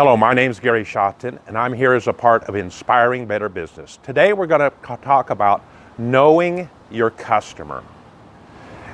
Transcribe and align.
Hello, 0.00 0.16
my 0.16 0.32
name 0.32 0.50
is 0.50 0.58
Gary 0.58 0.82
Shotton, 0.82 1.38
and 1.46 1.58
I'm 1.58 1.74
here 1.74 1.92
as 1.92 2.06
a 2.06 2.12
part 2.14 2.44
of 2.44 2.54
Inspiring 2.54 3.26
Better 3.26 3.50
Business. 3.50 3.98
Today, 4.02 4.32
we're 4.32 4.46
going 4.46 4.62
to 4.62 4.72
talk 5.02 5.28
about 5.28 5.62
knowing 5.98 6.70
your 6.90 7.10
customer. 7.10 7.84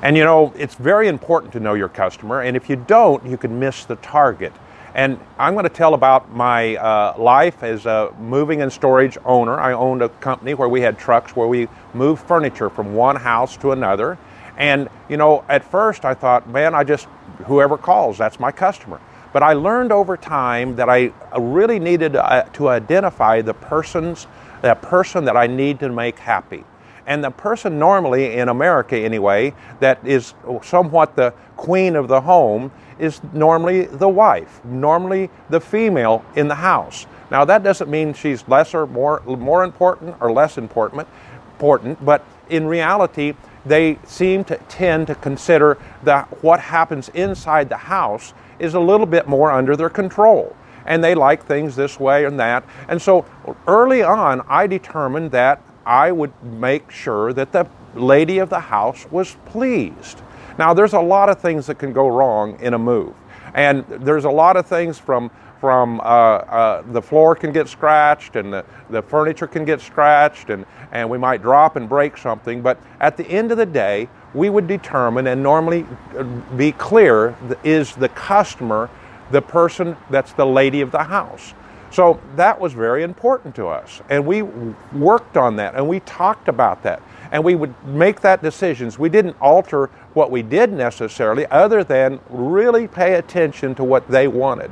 And 0.03 0.17
you 0.17 0.25
know, 0.25 0.53
it's 0.57 0.75
very 0.75 1.07
important 1.07 1.53
to 1.53 1.61
know 1.61 1.75
your 1.75 1.89
customer, 1.89 2.41
and 2.41 2.57
if 2.57 2.69
you 2.69 2.75
don't, 2.75 3.25
you 3.25 3.37
can 3.37 3.57
miss 3.61 3.85
the 3.85 3.95
target. 3.95 4.53
And 4.97 5.21
I'm 5.39 5.55
going 5.55 5.63
to 5.63 5.69
tell 5.69 5.95
about 5.95 6.33
my 6.33 6.75
uh, 6.75 7.15
life 7.17 7.63
as 7.63 7.87
a 7.87 8.13
moving 8.19 8.61
and 8.61 8.73
storage 8.73 9.17
owner. 9.25 9.61
I 9.61 9.75
owned 9.75 10.03
a 10.03 10.09
company 10.09 10.55
where 10.55 10.69
we 10.69 10.81
had 10.81 10.99
trucks 10.99 11.37
where 11.37 11.47
we 11.47 11.69
moved 11.95 12.27
furniture 12.27 12.69
from 12.69 12.97
one 12.97 13.15
house 13.15 13.57
to 13.59 13.71
another. 13.71 14.19
And 14.57 14.89
you 15.09 15.19
know, 15.19 15.45
at 15.49 15.63
first 15.63 16.05
I 16.05 16.15
thought, 16.15 16.49
man, 16.49 16.75
I 16.75 16.83
just, 16.83 17.07
whoever 17.45 17.79
calls, 17.79 18.19
that's 18.19 18.41
my 18.41 18.51
customer. 18.51 19.01
But 19.37 19.43
I 19.43 19.53
learned 19.53 19.93
over 19.93 20.17
time 20.17 20.77
that 20.77 20.89
I 20.89 21.13
really 21.39 21.79
needed 21.79 22.17
uh, 22.17 22.45
to 22.55 22.71
identify 22.71 23.43
the 23.43 23.53
person's, 23.53 24.27
that 24.63 24.81
person 24.81 25.27
that 25.27 25.37
I 25.37 25.47
need 25.47 25.79
to 25.81 25.91
make 25.91 26.19
happy. 26.19 26.65
And 27.07 27.23
the 27.23 27.31
person 27.31 27.79
normally 27.79 28.33
in 28.33 28.49
America 28.49 28.97
anyway, 28.97 29.53
that 29.81 29.99
is 30.07 30.33
somewhat 30.63 31.17
the 31.17 31.35
queen 31.59 31.97
of 31.97 32.09
the 32.09 32.23
home, 32.23 32.73
is 32.99 33.21
normally 33.35 33.83
the 33.83 34.09
wife, 34.09 34.65
normally 34.65 35.29
the 35.51 35.61
female 35.61 36.25
in 36.35 36.49
the 36.49 36.55
house. 36.55 37.05
Now 37.31 37.45
that 37.45 37.63
doesn't 37.63 37.91
mean 37.91 38.15
she's 38.15 38.49
lesser, 38.49 38.87
more 38.87 39.21
more 39.27 39.65
important 39.65 40.17
or 40.19 40.33
less 40.33 40.57
important, 40.57 41.07
important, 41.53 42.03
but 42.03 42.25
in 42.49 42.67
reality, 42.67 43.35
they 43.67 43.99
seem 44.07 44.45
to 44.45 44.57
tend 44.71 45.09
to 45.09 45.15
consider 45.15 45.77
that 46.05 46.43
what 46.43 46.59
happens 46.59 47.11
inside 47.11 47.69
the 47.69 47.77
house 47.77 48.33
is 48.59 48.75
a 48.75 48.81
little 48.81 49.07
bit 49.07 49.29
more 49.29 49.51
under 49.51 49.77
their 49.77 49.91
control. 49.91 50.55
And 50.87 51.03
they 51.03 51.15
like 51.15 51.45
things 51.45 51.75
this 51.75 51.99
way 51.99 52.25
and 52.25 52.39
that. 52.39 52.65
And 52.89 53.01
so 53.01 53.25
early 53.67 54.03
on, 54.03 54.43
I 54.49 54.67
determined 54.67 55.33
that 55.33 55.61
I 55.85 56.13
would 56.13 56.33
make 56.43 56.91
sure 56.91 57.33
that 57.33 57.53
the 57.53 57.67
lady 57.95 58.39
of 58.39 58.51
the 58.51 58.61
house 58.61 59.07
was 59.11 59.37
pleased. 59.47 60.23
Now, 60.59 60.75
there's 60.75 60.93
a 60.93 61.01
lot 61.01 61.29
of 61.29 61.41
things 61.41 61.67
that 61.67 61.79
can 61.79 61.93
go 61.93 62.09
wrong 62.09 62.59
in 62.61 62.75
a 62.75 62.79
move. 62.79 63.15
And 63.55 63.85
there's 63.89 64.25
a 64.25 64.31
lot 64.31 64.57
of 64.57 64.67
things 64.67 64.99
from 64.99 65.31
from 65.61 66.01
uh, 66.01 66.03
uh, 66.03 66.83
the 66.93 67.01
floor 67.01 67.35
can 67.35 67.53
get 67.53 67.69
scratched 67.69 68.37
and 68.37 68.53
the, 68.53 68.65
the 68.91 69.03
furniture 69.03 69.47
can 69.47 69.65
get 69.65 69.81
scratched 69.81 70.51
and, 70.51 70.67
and 70.93 71.09
we 71.09 71.19
might 71.19 71.43
drop 71.43 71.77
and 71.77 71.89
break 71.89 72.17
something. 72.17 72.61
But 72.61 72.79
at 73.01 73.17
the 73.17 73.27
end 73.27 73.51
of 73.53 73.59
the 73.59 73.67
day, 73.67 74.09
we 74.37 74.51
would 74.51 74.69
determine 74.69 75.27
and 75.27 75.43
normally 75.43 75.87
uh, 76.17 76.23
be 76.57 76.71
clear 76.73 77.35
is 77.65 77.95
the 77.97 78.11
customer 78.11 78.91
the 79.31 79.43
person 79.43 79.97
that's 80.11 80.33
the 80.35 80.47
lady 80.47 80.81
of 80.83 80.93
the 80.93 81.03
house. 81.03 81.55
So 81.91 82.21
that 82.37 82.61
was 82.61 82.73
very 82.73 83.03
important 83.03 83.55
to 83.57 83.67
us. 83.69 84.03
And 84.11 84.27
we 84.27 84.43
worked 84.43 85.37
on 85.37 85.57
that 85.57 85.75
and 85.75 85.89
we 85.89 86.01
talked 86.01 86.49
about 86.49 86.83
that. 86.83 87.01
And 87.33 87.43
we 87.43 87.55
would 87.55 87.75
make 87.87 88.21
that 88.21 88.43
decisions. 88.43 88.99
We 88.99 89.09
didn't 89.09 89.37
alter 89.41 89.87
what 90.15 90.31
we 90.31 90.43
did 90.43 90.73
necessarily, 90.73 91.47
other 91.47 91.83
than 91.83 92.21
really 92.31 92.87
pay 92.87 93.15
attention 93.15 93.75
to 93.77 93.85
what 93.85 94.07
they 94.09 94.29
wanted. 94.29 94.71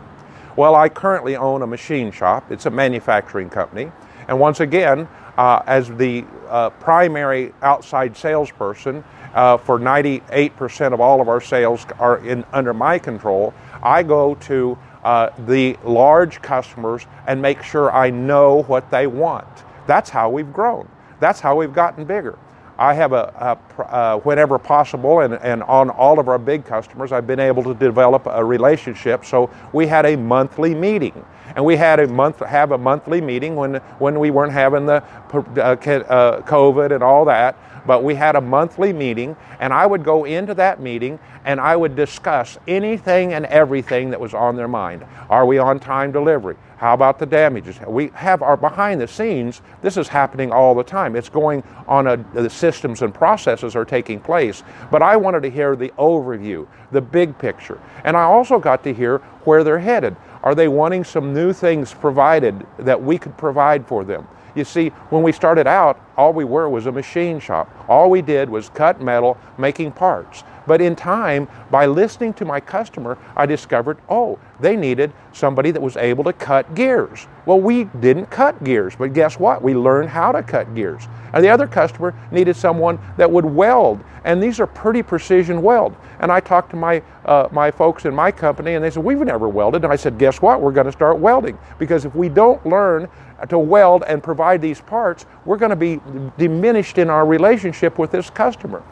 Well, 0.56 0.76
I 0.76 0.88
currently 0.88 1.34
own 1.34 1.62
a 1.62 1.66
machine 1.66 2.12
shop, 2.12 2.52
it's 2.52 2.66
a 2.66 2.70
manufacturing 2.70 3.50
company. 3.50 3.90
And 4.28 4.38
once 4.38 4.60
again, 4.60 5.08
uh, 5.36 5.62
as 5.66 5.88
the 5.88 6.24
uh, 6.48 6.70
primary 6.70 7.52
outside 7.62 8.16
salesperson 8.16 9.02
uh, 9.34 9.56
for 9.58 9.78
98% 9.78 10.92
of 10.92 11.00
all 11.00 11.20
of 11.20 11.28
our 11.28 11.40
sales 11.40 11.84
are 11.98 12.18
in 12.18 12.44
under 12.52 12.72
my 12.72 12.98
control. 12.98 13.52
I 13.82 14.02
go 14.02 14.34
to 14.36 14.78
uh, 15.02 15.30
the 15.46 15.76
large 15.84 16.40
customers 16.40 17.06
and 17.26 17.42
make 17.42 17.62
sure 17.62 17.92
I 17.92 18.10
know 18.10 18.62
what 18.62 18.90
they 18.90 19.06
want. 19.06 19.46
That's 19.86 20.08
how 20.08 20.30
we've 20.30 20.52
grown. 20.52 20.88
That's 21.20 21.40
how 21.40 21.56
we've 21.56 21.74
gotten 21.74 22.04
bigger. 22.04 22.38
I 22.78 22.94
have 22.94 23.12
a, 23.12 23.58
a 23.78 23.82
uh, 23.82 24.18
whenever 24.20 24.58
possible, 24.58 25.20
and, 25.20 25.34
and 25.34 25.62
on 25.62 25.90
all 25.90 26.18
of 26.18 26.28
our 26.28 26.38
big 26.38 26.64
customers, 26.64 27.12
I've 27.12 27.26
been 27.26 27.38
able 27.38 27.62
to 27.64 27.74
develop 27.74 28.26
a 28.26 28.44
relationship. 28.44 29.24
So 29.24 29.50
we 29.72 29.86
had 29.86 30.06
a 30.06 30.16
monthly 30.16 30.74
meeting, 30.74 31.24
and 31.56 31.64
we 31.64 31.76
had 31.76 32.00
a 32.00 32.06
month 32.06 32.38
have 32.40 32.72
a 32.72 32.78
monthly 32.78 33.20
meeting 33.20 33.56
when 33.56 33.76
when 33.98 34.18
we 34.18 34.30
weren't 34.30 34.52
having 34.52 34.86
the 34.86 35.02
uh, 35.32 35.36
uh, 35.36 36.40
COVID 36.42 36.92
and 36.92 37.02
all 37.02 37.24
that. 37.26 37.56
But 37.86 38.02
we 38.02 38.14
had 38.14 38.34
a 38.34 38.40
monthly 38.40 38.94
meeting, 38.94 39.36
and 39.60 39.70
I 39.70 39.84
would 39.84 40.04
go 40.04 40.24
into 40.24 40.54
that 40.54 40.80
meeting 40.80 41.18
and 41.44 41.60
I 41.60 41.76
would 41.76 41.94
discuss 41.94 42.58
anything 42.66 43.34
and 43.34 43.44
everything 43.46 44.10
that 44.10 44.20
was 44.20 44.34
on 44.34 44.56
their 44.56 44.68
mind. 44.68 45.04
Are 45.28 45.44
we 45.44 45.58
on 45.58 45.78
time 45.78 46.10
delivery? 46.10 46.56
How 46.78 46.94
about 46.94 47.18
the 47.18 47.26
damages? 47.26 47.78
We 47.86 48.08
have 48.14 48.42
our 48.42 48.56
behind 48.56 49.00
the 49.00 49.08
scenes. 49.08 49.62
This 49.80 49.96
is 49.96 50.08
happening 50.08 50.52
all 50.52 50.74
the 50.74 50.82
time. 50.82 51.16
It's 51.16 51.28
going 51.28 51.62
on 51.86 52.06
a, 52.06 52.16
the 52.34 52.50
systems 52.50 53.02
and 53.02 53.14
processes 53.14 53.76
are 53.76 53.84
taking 53.84 54.20
place. 54.20 54.62
But 54.90 55.02
I 55.02 55.16
wanted 55.16 55.42
to 55.44 55.50
hear 55.50 55.76
the 55.76 55.90
overview, 55.98 56.66
the 56.92 57.00
big 57.00 57.38
picture. 57.38 57.80
And 58.04 58.16
I 58.16 58.22
also 58.22 58.58
got 58.58 58.82
to 58.84 58.92
hear 58.92 59.18
where 59.44 59.62
they're 59.64 59.78
headed. 59.78 60.16
Are 60.44 60.54
they 60.54 60.68
wanting 60.68 61.04
some 61.04 61.32
new 61.32 61.54
things 61.54 61.94
provided 61.94 62.66
that 62.78 63.02
we 63.02 63.16
could 63.16 63.36
provide 63.38 63.86
for 63.86 64.04
them? 64.04 64.28
You 64.54 64.64
see, 64.64 64.90
when 65.08 65.22
we 65.22 65.32
started 65.32 65.66
out, 65.66 65.98
all 66.18 66.34
we 66.34 66.44
were 66.44 66.68
was 66.68 66.84
a 66.86 66.92
machine 66.92 67.40
shop. 67.40 67.68
All 67.88 68.10
we 68.10 68.22
did 68.22 68.48
was 68.48 68.68
cut 68.68 69.00
metal, 69.00 69.38
making 69.58 69.92
parts. 69.92 70.44
But 70.66 70.80
in 70.80 70.96
time, 70.96 71.48
by 71.70 71.86
listening 71.86 72.34
to 72.34 72.44
my 72.44 72.60
customer, 72.60 73.18
I 73.36 73.46
discovered, 73.46 73.98
oh, 74.08 74.38
they 74.60 74.76
needed 74.76 75.12
somebody 75.32 75.70
that 75.70 75.82
was 75.82 75.96
able 75.96 76.24
to 76.24 76.32
cut 76.32 76.74
gears. 76.74 77.26
Well, 77.46 77.60
we 77.60 77.84
didn't 77.84 78.26
cut 78.26 78.62
gears, 78.64 78.94
but 78.96 79.12
guess 79.12 79.38
what? 79.38 79.62
We 79.62 79.74
learned 79.74 80.08
how 80.08 80.32
to 80.32 80.42
cut 80.42 80.74
gears. 80.74 81.06
And 81.34 81.44
the 81.44 81.48
other 81.48 81.66
customer 81.66 82.14
needed 82.30 82.56
someone 82.56 82.98
that 83.16 83.30
would 83.30 83.44
weld, 83.44 84.02
and 84.24 84.42
these 84.42 84.60
are 84.60 84.66
pretty 84.66 85.02
precision 85.02 85.62
weld. 85.62 85.96
And 86.20 86.30
I 86.30 86.40
talked 86.40 86.70
to 86.70 86.76
my 86.76 87.02
uh, 87.24 87.48
my 87.50 87.70
folks 87.70 88.04
in 88.04 88.14
my 88.14 88.30
company, 88.30 88.74
and 88.74 88.84
they 88.84 88.90
said, 88.90 89.02
"We've 89.02 89.18
never 89.18 89.48
welded." 89.48 89.82
And 89.82 89.92
I 89.92 89.96
said, 89.96 90.16
"Guess 90.16 90.40
what? 90.40 90.60
We're 90.60 90.72
going 90.72 90.86
to 90.86 90.92
start 90.92 91.18
welding 91.18 91.58
because 91.78 92.04
if 92.04 92.14
we 92.14 92.28
don't 92.28 92.64
learn 92.64 93.08
to 93.48 93.58
weld 93.58 94.04
and 94.06 94.22
provide 94.22 94.62
these 94.62 94.80
parts, 94.80 95.26
we're 95.44 95.56
going 95.56 95.70
to 95.70 95.76
be 95.76 96.00
diminished 96.38 96.98
in 96.98 97.10
our 97.10 97.26
relationship 97.26 97.98
with 97.98 98.12
this 98.12 98.30
customer." 98.30 98.82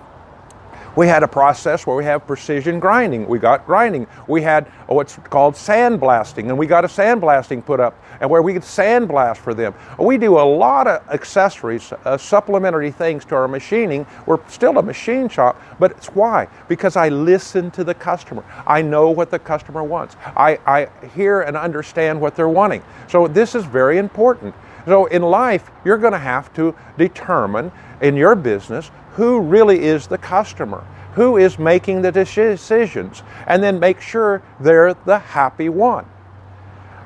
We 0.95 1.07
had 1.07 1.23
a 1.23 1.29
process 1.29 1.87
where 1.87 1.97
we 1.97 2.05
have 2.05 2.27
precision 2.27 2.79
grinding. 2.79 3.27
We 3.27 3.39
got 3.39 3.67
grinding. 3.67 4.07
We 4.27 4.43
had 4.43 4.67
what's 4.89 5.17
called 5.17 5.55
sandblasting, 5.55 6.49
and 6.49 6.59
we 6.59 6.67
got 6.67 6.85
a 6.85 6.89
sandblasting 6.89 7.65
put 7.65 7.81
up, 7.81 7.99
and 8.21 8.29
where 8.29 8.43
we 8.43 8.53
could 8.53 8.63
sandblast 8.63 9.39
for 9.39 9.55
them. 9.55 9.75
We 9.99 10.19
do 10.19 10.39
a 10.39 10.45
lot 10.45 10.87
of 10.87 11.09
accessories, 11.09 11.93
uh, 12.05 12.19
supplementary 12.19 12.91
things 12.91 13.25
to 13.27 13.35
our 13.37 13.49
machining. 13.49 14.07
We're 14.27 14.39
still 14.49 14.79
a 14.79 14.83
machine 14.83 15.29
shop, 15.29 15.61
but 15.79 15.93
it's 15.93 16.09
why? 16.09 16.49
Because 16.69 16.97
I 16.97 17.09
listen 17.09 17.71
to 17.73 17.85
the 17.85 17.95
customer. 17.95 18.45
I 18.67 18.83
know 18.83 19.11
what 19.11 19.31
the 19.31 19.39
customer 19.39 19.83
wants. 19.83 20.17
I, 20.37 20.59
I 20.67 20.89
hear 21.15 21.41
and 21.41 21.57
understand 21.57 22.21
what 22.21 22.37
they're 22.37 22.49
wanting. 22.49 22.83
So 23.09 23.29
this 23.29 23.55
is 23.55 23.65
very 23.65 23.97
important. 23.97 24.55
So 24.87 25.07
in 25.07 25.23
life, 25.23 25.71
you're 25.85 25.99
going 25.99 26.13
to 26.13 26.19
have 26.19 26.53
to 26.55 26.75
determine 26.99 27.73
in 28.01 28.17
your 28.17 28.35
business 28.35 28.91
who 29.13 29.41
really 29.41 29.83
is 29.85 30.07
the 30.07 30.19
customer, 30.19 30.85
who 31.15 31.37
is 31.37 31.59
making 31.59 32.03
the 32.03 32.13
decisions, 32.13 33.23
and 33.47 33.63
then 33.63 33.79
make 33.79 34.01
sure 34.01 34.43
they're 34.59 34.95
the 34.95 35.19
happy 35.19 35.69
one. 35.69 36.07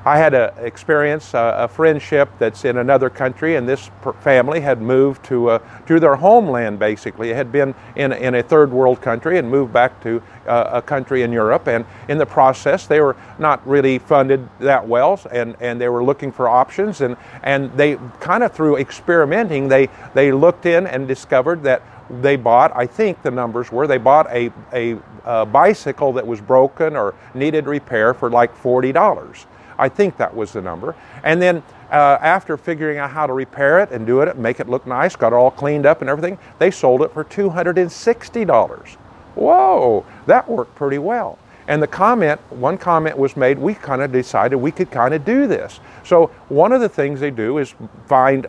I 0.07 0.17
had 0.17 0.33
an 0.33 0.51
experience, 0.59 1.33
uh, 1.33 1.55
a 1.57 1.67
friendship 1.67 2.29
that's 2.39 2.63
in 2.63 2.77
another 2.77 3.09
country, 3.09 3.57
and 3.57 3.67
this 3.67 3.91
family 4.21 4.61
had 4.61 4.81
moved 4.81 5.25
to, 5.25 5.49
uh, 5.49 5.59
to 5.85 5.99
their 5.99 6.15
homeland 6.15 6.79
basically. 6.79 7.31
It 7.31 7.35
had 7.35 7.51
been 7.51 7.75
in, 7.97 8.13
in 8.13 8.35
a 8.35 8.41
third 8.41 8.71
world 8.71 9.01
country 9.01 9.37
and 9.37 9.51
moved 9.51 9.73
back 9.73 10.01
to 10.03 10.23
uh, 10.47 10.69
a 10.75 10.81
country 10.81 11.23
in 11.23 11.33
Europe. 11.33 11.67
And 11.67 11.83
in 12.07 12.17
the 12.19 12.25
process, 12.25 12.87
they 12.87 13.01
were 13.01 13.17
not 13.37 13.67
really 13.67 13.99
funded 13.99 14.47
that 14.59 14.87
well, 14.87 15.19
and, 15.29 15.57
and 15.59 15.81
they 15.81 15.89
were 15.89 16.05
looking 16.05 16.31
for 16.31 16.47
options. 16.47 17.01
And, 17.01 17.17
and 17.43 17.69
they 17.73 17.97
kind 18.21 18.43
of 18.43 18.53
through 18.53 18.77
experimenting, 18.77 19.67
they, 19.67 19.89
they 20.13 20.31
looked 20.31 20.65
in 20.65 20.87
and 20.87 21.05
discovered 21.05 21.63
that 21.63 21.81
they 22.21 22.37
bought, 22.37 22.73
I 22.73 22.85
think 22.87 23.23
the 23.23 23.31
numbers 23.31 23.73
were, 23.73 23.87
they 23.87 23.97
bought 23.97 24.27
a, 24.31 24.53
a, 24.71 24.97
a 25.25 25.45
bicycle 25.45 26.13
that 26.13 26.25
was 26.25 26.39
broken 26.39 26.95
or 26.95 27.13
needed 27.33 27.65
repair 27.65 28.13
for 28.13 28.29
like 28.29 28.55
$40. 28.55 29.45
I 29.77 29.89
think 29.89 30.17
that 30.17 30.35
was 30.35 30.53
the 30.53 30.61
number. 30.61 30.95
And 31.23 31.41
then 31.41 31.63
uh, 31.91 32.17
after 32.21 32.57
figuring 32.57 32.97
out 32.97 33.11
how 33.11 33.27
to 33.27 33.33
repair 33.33 33.79
it 33.79 33.91
and 33.91 34.05
do 34.05 34.21
it, 34.21 34.37
make 34.37 34.59
it 34.59 34.67
look 34.67 34.85
nice, 34.85 35.15
got 35.15 35.33
it 35.33 35.35
all 35.35 35.51
cleaned 35.51 35.85
up 35.85 36.01
and 36.01 36.09
everything, 36.09 36.37
they 36.59 36.71
sold 36.71 37.01
it 37.01 37.13
for 37.13 37.23
$260. 37.23 38.95
Whoa, 39.35 40.05
that 40.25 40.49
worked 40.49 40.75
pretty 40.75 40.97
well. 40.97 41.37
And 41.67 41.83
the 41.83 41.87
comment, 41.87 42.39
one 42.49 42.77
comment 42.77 43.17
was 43.17 43.35
made, 43.35 43.59
we 43.59 43.73
kind 43.73 44.01
of 44.01 44.11
decided 44.11 44.55
we 44.55 44.71
could 44.71 44.89
kind 44.89 45.13
of 45.13 45.25
do 45.25 45.47
this. 45.47 45.79
So 46.03 46.27
one 46.47 46.71
of 46.71 46.81
the 46.81 46.89
things 46.89 47.19
they 47.19 47.31
do 47.31 47.57
is 47.57 47.75
find 48.07 48.47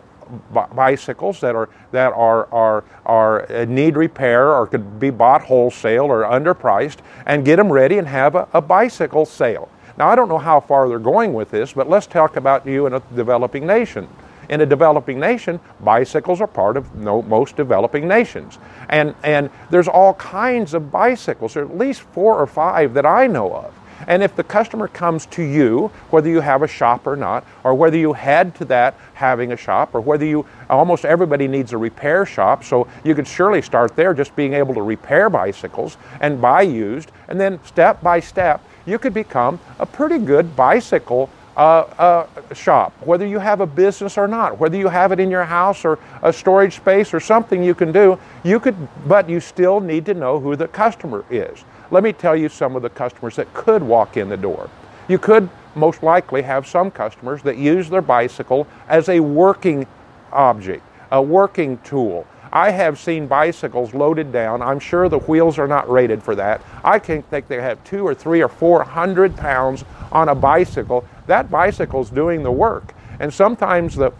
bicycles 0.75 1.41
that 1.41 1.55
are 1.55 1.69
that 1.91 2.13
are 2.13 2.45
are 2.53 2.83
are 3.05 3.65
need 3.65 3.97
repair 3.97 4.53
or 4.53 4.67
could 4.67 4.99
be 4.99 5.09
bought 5.09 5.41
wholesale 5.41 6.05
or 6.05 6.23
underpriced 6.23 6.97
and 7.25 7.43
get 7.43 7.55
them 7.55 7.71
ready 7.71 7.97
and 7.97 8.07
have 8.07 8.35
a, 8.35 8.47
a 8.53 8.61
bicycle 8.61 9.25
sale. 9.25 9.69
Now, 9.99 10.07
I 10.07 10.15
don't 10.15 10.29
know 10.29 10.37
how 10.37 10.61
far 10.61 10.87
they're 10.87 10.97
going 10.97 11.33
with 11.33 11.51
this, 11.51 11.73
but 11.73 11.89
let's 11.89 12.07
talk 12.07 12.37
about 12.37 12.65
you 12.65 12.87
in 12.87 12.93
a 12.93 13.01
developing 13.13 13.67
nation. 13.67 14.07
In 14.47 14.61
a 14.61 14.65
developing 14.65 15.19
nation, 15.19 15.59
bicycles 15.81 16.39
are 16.39 16.47
part 16.47 16.77
of 16.77 16.95
most 16.95 17.57
developing 17.57 18.07
nations. 18.07 18.57
And, 18.87 19.13
and 19.23 19.49
there's 19.69 19.89
all 19.89 20.13
kinds 20.13 20.73
of 20.73 20.89
bicycles, 20.89 21.57
are 21.57 21.65
at 21.65 21.77
least 21.77 22.01
four 22.01 22.39
or 22.39 22.47
five 22.47 22.93
that 22.93 23.05
I 23.05 23.27
know 23.27 23.53
of. 23.53 23.73
And 24.07 24.23
if 24.23 24.35
the 24.37 24.43
customer 24.45 24.87
comes 24.87 25.25
to 25.27 25.43
you, 25.43 25.91
whether 26.09 26.29
you 26.29 26.39
have 26.39 26.63
a 26.63 26.67
shop 26.67 27.05
or 27.05 27.17
not, 27.17 27.45
or 27.65 27.75
whether 27.75 27.97
you 27.97 28.13
head 28.13 28.55
to 28.55 28.65
that 28.65 28.95
having 29.13 29.51
a 29.51 29.57
shop, 29.57 29.93
or 29.93 29.99
whether 29.99 30.25
you, 30.25 30.45
almost 30.69 31.03
everybody 31.03 31.47
needs 31.49 31.73
a 31.73 31.77
repair 31.77 32.25
shop, 32.25 32.63
so 32.63 32.87
you 33.03 33.13
could 33.13 33.27
surely 33.27 33.61
start 33.61 33.97
there 33.97 34.13
just 34.13 34.33
being 34.37 34.53
able 34.53 34.73
to 34.73 34.81
repair 34.81 35.29
bicycles 35.29 35.97
and 36.21 36.41
buy 36.41 36.61
used, 36.61 37.11
and 37.27 37.39
then 37.39 37.61
step 37.65 38.01
by 38.01 38.21
step, 38.21 38.63
you 38.85 38.99
could 38.99 39.13
become 39.13 39.59
a 39.79 39.85
pretty 39.85 40.17
good 40.17 40.55
bicycle 40.55 41.29
uh, 41.57 41.81
uh, 41.97 42.53
shop, 42.53 42.93
whether 43.05 43.25
you 43.25 43.37
have 43.37 43.59
a 43.59 43.65
business 43.65 44.17
or 44.17 44.27
not, 44.27 44.57
whether 44.59 44.77
you 44.77 44.87
have 44.87 45.11
it 45.11 45.19
in 45.19 45.29
your 45.29 45.43
house 45.43 45.83
or 45.83 45.99
a 46.23 46.31
storage 46.31 46.77
space 46.77 47.13
or 47.13 47.19
something 47.19 47.61
you 47.61 47.75
can 47.75 47.91
do, 47.91 48.17
you 48.43 48.61
could, 48.61 48.75
but 49.07 49.29
you 49.29 49.41
still 49.41 49.81
need 49.81 50.05
to 50.05 50.13
know 50.13 50.39
who 50.39 50.55
the 50.55 50.69
customer 50.69 51.25
is. 51.29 51.65
Let 51.91 52.03
me 52.03 52.13
tell 52.13 52.35
you 52.35 52.47
some 52.47 52.77
of 52.77 52.81
the 52.81 52.89
customers 52.89 53.35
that 53.35 53.53
could 53.53 53.83
walk 53.83 54.15
in 54.15 54.29
the 54.29 54.37
door. 54.37 54.69
You 55.09 55.17
could 55.17 55.49
most 55.75 56.01
likely 56.01 56.41
have 56.43 56.65
some 56.65 56.91
customers 56.91 57.41
that 57.43 57.57
use 57.57 57.89
their 57.89 58.01
bicycle 58.01 58.65
as 58.87 59.09
a 59.09 59.19
working 59.19 59.85
object, 60.31 60.83
a 61.11 61.21
working 61.21 61.77
tool. 61.79 62.25
I 62.51 62.71
have 62.71 62.99
seen 62.99 63.27
bicycles 63.27 63.93
loaded 63.93 64.31
down. 64.31 64.61
I'm 64.61 64.79
sure 64.79 65.09
the 65.09 65.19
wheels 65.19 65.59
are 65.59 65.67
not 65.67 65.89
rated 65.89 66.23
for 66.23 66.35
that. 66.35 66.61
I 66.83 66.99
can 66.99 67.21
think 67.23 67.47
they 67.47 67.61
have 67.61 67.83
two 67.83 68.05
or 68.05 68.13
three 68.15 68.41
or 68.41 68.47
four 68.47 68.83
hundred 68.83 69.35
pounds 69.35 69.85
on 70.11 70.29
a 70.29 70.35
bicycle 70.35 71.05
that 71.27 71.51
bicycle's 71.51 72.09
doing 72.09 72.43
the 72.43 72.51
work. 72.51 72.93
And 73.19 73.33
sometimes 73.33 73.95
the 73.95 74.11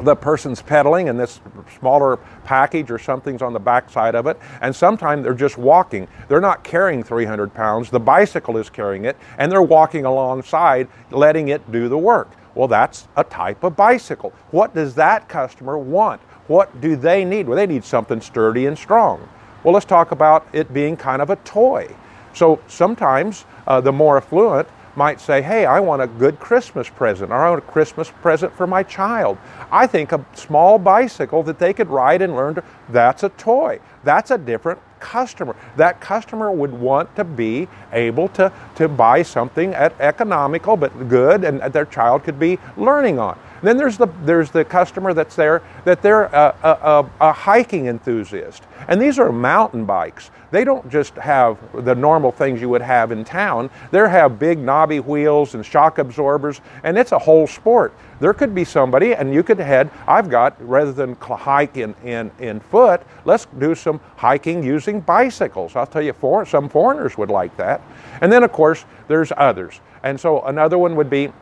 the 0.00 0.16
person's 0.16 0.60
pedaling 0.62 1.08
and 1.08 1.20
this 1.20 1.40
smaller 1.78 2.16
package 2.44 2.90
or 2.90 2.98
something's 2.98 3.42
on 3.42 3.52
the 3.52 3.60
backside 3.60 4.14
of 4.14 4.26
it, 4.26 4.38
and 4.60 4.74
sometimes 4.74 5.22
they're 5.22 5.34
just 5.34 5.58
walking. 5.58 6.08
They're 6.28 6.40
not 6.40 6.64
carrying 6.64 7.02
300 7.02 7.54
pounds, 7.54 7.90
the 7.90 8.00
bicycle 8.00 8.56
is 8.56 8.70
carrying 8.70 9.04
it, 9.04 9.16
and 9.38 9.52
they're 9.52 9.62
walking 9.62 10.04
alongside, 10.04 10.88
letting 11.10 11.48
it 11.48 11.70
do 11.70 11.88
the 11.88 11.98
work. 11.98 12.30
Well, 12.54 12.68
that's 12.68 13.08
a 13.16 13.24
type 13.24 13.64
of 13.64 13.76
bicycle. 13.76 14.32
What 14.50 14.74
does 14.74 14.94
that 14.96 15.28
customer 15.28 15.78
want? 15.78 16.20
What 16.48 16.80
do 16.80 16.96
they 16.96 17.24
need? 17.24 17.46
Well, 17.46 17.56
they 17.56 17.66
need 17.66 17.84
something 17.84 18.20
sturdy 18.20 18.66
and 18.66 18.76
strong. 18.76 19.28
Well, 19.62 19.74
let's 19.74 19.86
talk 19.86 20.10
about 20.10 20.46
it 20.52 20.72
being 20.72 20.96
kind 20.96 21.22
of 21.22 21.30
a 21.30 21.36
toy. 21.36 21.94
So 22.34 22.60
sometimes 22.66 23.44
uh, 23.66 23.80
the 23.80 23.92
more 23.92 24.16
affluent 24.16 24.68
might 24.96 25.20
say, 25.20 25.40
Hey, 25.40 25.64
I 25.64 25.80
want 25.80 26.02
a 26.02 26.06
good 26.06 26.38
Christmas 26.38 26.88
present, 26.88 27.30
or 27.30 27.36
I 27.36 27.50
want 27.50 27.62
a 27.62 27.66
Christmas 27.66 28.10
present 28.10 28.52
for 28.54 28.66
my 28.66 28.82
child. 28.82 29.38
I 29.70 29.86
think 29.86 30.12
a 30.12 30.24
small 30.34 30.78
bicycle 30.78 31.42
that 31.44 31.58
they 31.58 31.72
could 31.72 31.88
ride 31.88 32.22
and 32.22 32.34
learn 32.34 32.56
to, 32.56 32.64
that's 32.90 33.22
a 33.22 33.30
toy. 33.30 33.80
That's 34.04 34.30
a 34.30 34.38
different 34.38 34.80
customer. 35.00 35.56
That 35.76 36.00
customer 36.00 36.50
would 36.50 36.72
want 36.72 37.14
to 37.16 37.24
be 37.24 37.68
able 37.92 38.28
to, 38.30 38.52
to 38.76 38.88
buy 38.88 39.22
something 39.22 39.74
at 39.74 39.98
economical 40.00 40.76
but 40.76 41.08
good 41.08 41.44
and 41.44 41.60
their 41.72 41.86
child 41.86 42.24
could 42.24 42.38
be 42.38 42.58
learning 42.76 43.18
on. 43.18 43.38
Then 43.62 43.76
there's 43.76 43.96
the, 43.96 44.08
there's 44.24 44.50
the 44.50 44.64
customer 44.64 45.14
that's 45.14 45.36
there, 45.36 45.62
that 45.84 46.02
they're 46.02 46.24
a, 46.24 46.54
a, 46.62 47.10
a, 47.20 47.32
hiking 47.32 47.86
enthusiast. 47.86 48.64
And 48.88 49.00
these 49.00 49.18
are 49.18 49.30
mountain 49.30 49.84
bikes. 49.84 50.30
They 50.50 50.64
don't 50.64 50.88
just 50.90 51.14
have 51.14 51.58
the 51.84 51.94
normal 51.94 52.32
things 52.32 52.60
you 52.60 52.68
would 52.68 52.82
have 52.82 53.12
in 53.12 53.24
town. 53.24 53.70
They 53.90 53.98
have 53.98 54.38
big 54.38 54.58
knobby 54.58 55.00
wheels 55.00 55.54
and 55.54 55.64
shock 55.64 55.98
absorbers, 55.98 56.60
and 56.82 56.98
it's 56.98 57.12
a 57.12 57.18
whole 57.18 57.46
sport. 57.46 57.94
There 58.20 58.34
could 58.34 58.54
be 58.54 58.64
somebody, 58.64 59.14
and 59.14 59.32
you 59.32 59.42
could 59.42 59.58
head, 59.58 59.90
I've 60.06 60.28
got, 60.28 60.56
rather 60.66 60.92
than 60.92 61.14
hike 61.16 61.76
in, 61.76 61.94
in, 62.04 62.30
in 62.38 62.60
foot, 62.60 63.02
let's 63.24 63.46
do 63.58 63.74
some 63.74 64.00
hiking 64.16 64.62
using 64.62 65.00
bicycles. 65.00 65.76
I'll 65.76 65.86
tell 65.86 66.02
you, 66.02 66.12
for, 66.12 66.44
some 66.44 66.68
foreigners 66.68 67.16
would 67.16 67.30
like 67.30 67.56
that. 67.56 67.80
And 68.20 68.30
then, 68.30 68.42
of 68.42 68.52
course, 68.52 68.84
there's 69.08 69.32
others. 69.36 69.80
And 70.02 70.20
so 70.20 70.42
another 70.42 70.78
one 70.78 70.96
would 70.96 71.10
be 71.10 71.32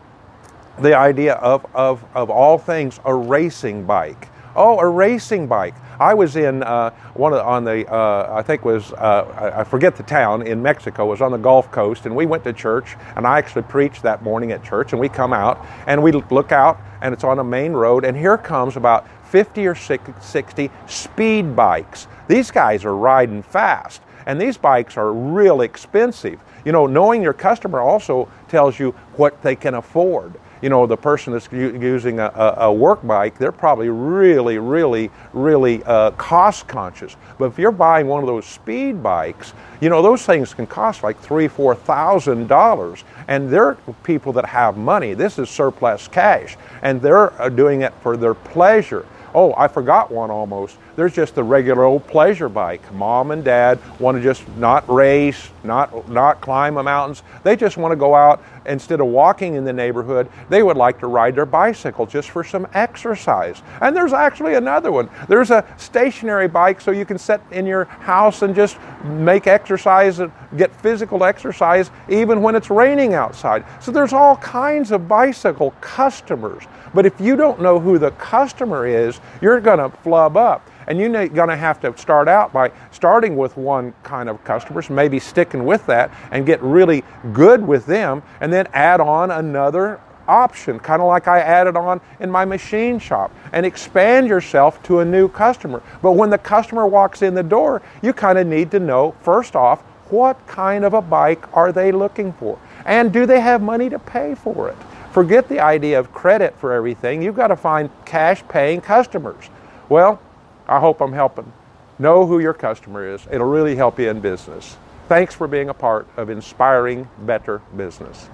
the 0.80 0.96
idea 0.96 1.34
of, 1.34 1.66
of, 1.74 2.04
of 2.14 2.30
all 2.30 2.58
things 2.58 3.00
a 3.04 3.14
racing 3.14 3.84
bike. 3.84 4.28
Oh, 4.56 4.78
a 4.78 4.88
racing 4.88 5.46
bike. 5.46 5.74
I 6.00 6.14
was 6.14 6.34
in 6.34 6.62
uh, 6.62 6.90
one 7.14 7.34
of, 7.34 7.46
on 7.46 7.62
the 7.62 7.86
uh, 7.88 8.34
I 8.34 8.42
think 8.42 8.64
was 8.64 8.92
uh, 8.94 9.52
I 9.56 9.64
forget 9.64 9.96
the 9.96 10.02
town 10.02 10.46
in 10.46 10.60
Mexico. 10.60 11.06
Was 11.06 11.20
on 11.20 11.30
the 11.30 11.38
Gulf 11.38 11.70
Coast, 11.70 12.06
and 12.06 12.16
we 12.16 12.26
went 12.26 12.42
to 12.44 12.52
church, 12.52 12.96
and 13.16 13.26
I 13.26 13.38
actually 13.38 13.62
preached 13.62 14.02
that 14.02 14.22
morning 14.22 14.50
at 14.50 14.64
church. 14.64 14.92
And 14.92 15.00
we 15.00 15.08
come 15.08 15.32
out, 15.32 15.64
and 15.86 16.02
we 16.02 16.10
look 16.10 16.52
out, 16.52 16.80
and 17.02 17.12
it's 17.12 17.22
on 17.22 17.38
a 17.38 17.44
main 17.44 17.72
road, 17.72 18.04
and 18.04 18.16
here 18.16 18.38
comes 18.38 18.76
about 18.76 19.06
50 19.26 19.66
or 19.66 19.74
60 19.74 20.70
speed 20.88 21.54
bikes. 21.54 22.08
These 22.26 22.50
guys 22.50 22.84
are 22.84 22.96
riding 22.96 23.42
fast, 23.42 24.02
and 24.26 24.40
these 24.40 24.56
bikes 24.56 24.96
are 24.96 25.12
real 25.12 25.60
expensive. 25.60 26.40
You 26.64 26.72
know, 26.72 26.86
knowing 26.86 27.22
your 27.22 27.34
customer 27.34 27.80
also 27.80 28.28
tells 28.48 28.78
you 28.78 28.92
what 29.16 29.40
they 29.42 29.54
can 29.54 29.74
afford 29.74 30.34
you 30.62 30.68
know, 30.68 30.86
the 30.86 30.96
person 30.96 31.32
that's 31.32 31.50
using 31.52 32.18
a, 32.20 32.54
a, 32.58 32.72
work 32.72 33.06
bike, 33.06 33.38
they're 33.38 33.52
probably 33.52 33.88
really, 33.88 34.58
really, 34.58 35.10
really 35.32 35.82
uh, 35.84 36.10
cost 36.12 36.68
conscious. 36.68 37.16
But 37.38 37.46
if 37.46 37.58
you're 37.58 37.72
buying 37.72 38.06
one 38.06 38.22
of 38.22 38.26
those 38.26 38.46
speed 38.46 39.02
bikes, 39.02 39.52
you 39.80 39.88
know, 39.88 40.02
those 40.02 40.24
things 40.24 40.52
can 40.52 40.66
cost 40.66 41.02
like 41.02 41.18
three, 41.20 41.48
four 41.48 41.74
thousand 41.74 42.48
dollars. 42.48 43.04
And 43.28 43.48
they're 43.48 43.76
people 44.02 44.32
that 44.34 44.44
have 44.46 44.76
money. 44.76 45.14
This 45.14 45.38
is 45.38 45.48
surplus 45.48 46.08
cash. 46.08 46.56
And 46.82 47.00
they're 47.00 47.32
uh, 47.40 47.48
doing 47.48 47.82
it 47.82 47.94
for 48.02 48.16
their 48.16 48.34
pleasure. 48.34 49.06
Oh, 49.34 49.54
I 49.56 49.68
forgot 49.68 50.10
one 50.10 50.30
almost. 50.30 50.76
There's 50.96 51.14
just 51.14 51.34
the 51.34 51.44
regular 51.44 51.84
old 51.84 52.06
pleasure 52.06 52.48
bike. 52.48 52.92
Mom 52.92 53.30
and 53.30 53.44
dad 53.44 53.78
want 54.00 54.16
to 54.16 54.22
just 54.22 54.46
not 54.56 54.88
race, 54.88 55.50
not 55.62 56.08
not 56.08 56.40
climb 56.40 56.74
the 56.74 56.82
mountains. 56.82 57.22
They 57.44 57.56
just 57.56 57.76
want 57.76 57.92
to 57.92 57.96
go 57.96 58.14
out 58.14 58.42
instead 58.66 59.00
of 59.00 59.06
walking 59.06 59.54
in 59.54 59.64
the 59.64 59.72
neighborhood. 59.72 60.28
They 60.48 60.62
would 60.62 60.76
like 60.76 60.98
to 61.00 61.06
ride 61.06 61.34
their 61.36 61.46
bicycle 61.46 62.06
just 62.06 62.30
for 62.30 62.42
some 62.42 62.66
exercise. 62.74 63.62
And 63.80 63.96
there's 63.96 64.12
actually 64.12 64.54
another 64.54 64.90
one. 64.92 65.08
There's 65.28 65.50
a 65.50 65.64
stationary 65.76 66.48
bike 66.48 66.80
so 66.80 66.90
you 66.90 67.04
can 67.04 67.18
sit 67.18 67.40
in 67.50 67.66
your 67.66 67.84
house 67.84 68.42
and 68.42 68.54
just 68.54 68.78
make 69.04 69.46
exercise 69.46 70.18
and 70.18 70.32
get 70.56 70.74
physical 70.74 71.24
exercise 71.24 71.90
even 72.08 72.42
when 72.42 72.54
it's 72.54 72.70
raining 72.70 73.14
outside. 73.14 73.64
So 73.80 73.92
there's 73.92 74.12
all 74.12 74.36
kinds 74.36 74.90
of 74.90 75.08
bicycle 75.08 75.72
customers. 75.80 76.64
But 76.92 77.06
if 77.06 77.20
you 77.20 77.36
don't 77.36 77.60
know 77.60 77.78
who 77.78 77.98
the 77.98 78.10
customer 78.12 78.86
is, 78.86 79.19
you're 79.40 79.60
going 79.60 79.78
to 79.78 79.96
flub 79.98 80.36
up. 80.36 80.68
And 80.86 80.98
you're 80.98 81.28
going 81.28 81.48
to 81.48 81.56
have 81.56 81.80
to 81.82 81.96
start 81.96 82.26
out 82.26 82.52
by 82.52 82.72
starting 82.90 83.36
with 83.36 83.56
one 83.56 83.92
kind 84.02 84.28
of 84.28 84.42
customers, 84.42 84.90
maybe 84.90 85.20
sticking 85.20 85.64
with 85.64 85.86
that 85.86 86.10
and 86.32 86.44
get 86.44 86.60
really 86.62 87.04
good 87.32 87.64
with 87.64 87.86
them, 87.86 88.24
and 88.40 88.52
then 88.52 88.66
add 88.72 89.00
on 89.00 89.30
another 89.30 90.00
option, 90.26 90.80
kind 90.80 91.00
of 91.02 91.08
like 91.08 91.28
I 91.28 91.40
added 91.40 91.76
on 91.76 92.00
in 92.18 92.30
my 92.30 92.44
machine 92.44 92.98
shop, 92.98 93.32
and 93.52 93.64
expand 93.64 94.26
yourself 94.26 94.82
to 94.84 95.00
a 95.00 95.04
new 95.04 95.28
customer. 95.28 95.82
But 96.02 96.12
when 96.12 96.30
the 96.30 96.38
customer 96.38 96.86
walks 96.86 97.22
in 97.22 97.34
the 97.34 97.42
door, 97.42 97.82
you 98.02 98.12
kind 98.12 98.38
of 98.38 98.46
need 98.46 98.70
to 98.72 98.80
know, 98.80 99.14
first 99.22 99.54
off, 99.54 99.82
what 100.10 100.44
kind 100.46 100.84
of 100.84 100.94
a 100.94 101.02
bike 101.02 101.56
are 101.56 101.72
they 101.72 101.92
looking 101.92 102.32
for? 102.32 102.58
And 102.84 103.12
do 103.12 103.26
they 103.26 103.40
have 103.40 103.62
money 103.62 103.90
to 103.90 103.98
pay 103.98 104.34
for 104.34 104.68
it? 104.68 104.76
Forget 105.12 105.48
the 105.48 105.60
idea 105.60 105.98
of 105.98 106.12
credit 106.12 106.56
for 106.56 106.72
everything. 106.72 107.20
You've 107.20 107.36
got 107.36 107.48
to 107.48 107.56
find 107.56 107.90
cash 108.04 108.42
paying 108.48 108.80
customers. 108.80 109.44
Well, 109.88 110.20
I 110.68 110.78
hope 110.78 111.00
I'm 111.00 111.12
helping. 111.12 111.52
Know 111.98 112.26
who 112.26 112.38
your 112.38 112.54
customer 112.54 113.06
is. 113.06 113.26
It'll 113.30 113.50
really 113.50 113.74
help 113.74 113.98
you 113.98 114.08
in 114.08 114.20
business. 114.20 114.76
Thanks 115.08 115.34
for 115.34 115.48
being 115.48 115.68
a 115.68 115.74
part 115.74 116.06
of 116.16 116.30
Inspiring 116.30 117.08
Better 117.18 117.60
Business. 117.76 118.28